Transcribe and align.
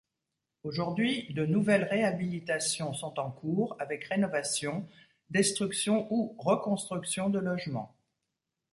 Aujourd'hui, 0.63 1.31
de 1.31 1.45
nouvelles 1.45 1.83
réhabilitations 1.83 2.91
sont 2.95 3.19
en 3.19 3.29
cours 3.29 3.75
avec 3.79 4.05
rénovations, 4.05 4.87
destruction 5.29 6.07
ou 6.11 6.35
reconstruction 6.39 7.29
de 7.29 7.37
logements. 7.37 7.95